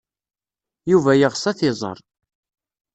Yuba 0.91 1.11
yeɣs 1.15 1.43
ad 1.49 1.55
t-iẓer. 1.57 1.97